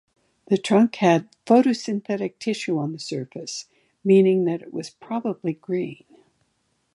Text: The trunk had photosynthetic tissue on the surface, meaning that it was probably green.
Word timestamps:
The 0.47 0.57
trunk 0.57 0.95
had 0.95 1.29
photosynthetic 1.45 2.39
tissue 2.39 2.79
on 2.79 2.91
the 2.91 2.97
surface, 2.97 3.67
meaning 4.03 4.45
that 4.45 4.63
it 4.63 4.73
was 4.73 4.89
probably 4.89 5.53
green. 5.53 6.05